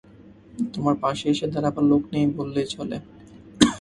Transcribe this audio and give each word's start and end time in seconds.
তোমার 0.73 0.95
পাশে 1.03 1.25
এসে 1.33 1.45
দাঁড়াবার 1.53 1.83
লোক 1.83 2.03
নেই 2.13 2.25
বললেই 2.37 2.67
চলে। 2.73 2.97